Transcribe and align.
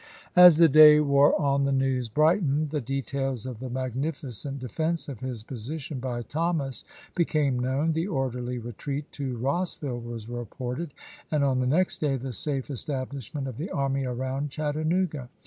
As 0.35 0.57
the 0.57 0.67
day 0.67 0.99
wore 0.99 1.39
on 1.39 1.65
the 1.65 1.71
news 1.71 2.09
brightened; 2.09 2.71
the 2.71 2.81
details 2.81 3.45
of 3.45 3.59
the 3.59 3.69
magnificent 3.69 4.57
defense 4.57 5.07
of 5.07 5.19
his 5.19 5.43
posi 5.43 5.79
tion 5.79 5.99
by 5.99 6.23
Thomas 6.23 6.83
became 7.13 7.59
known, 7.59 7.91
the 7.91 8.07
orderly 8.07 8.57
retreat 8.57 9.11
to 9.11 9.37
Rossville 9.37 9.99
was 10.01 10.27
reported, 10.27 10.95
and 11.29 11.43
on 11.43 11.59
the 11.59 11.67
next 11.67 12.01
da\^ 12.01 12.19
the 12.19 12.33
safe 12.33 12.71
establishment 12.71 13.47
of 13.47 13.57
the 13.57 13.69
army 13.69 14.03
around 14.03 14.49
Chattanooga. 14.49 15.29